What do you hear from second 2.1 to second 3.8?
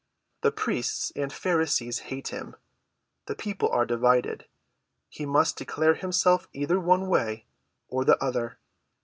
him. The people